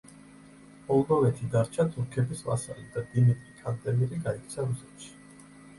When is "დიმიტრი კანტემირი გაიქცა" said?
3.13-4.69